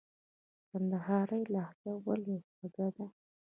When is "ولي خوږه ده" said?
2.05-3.05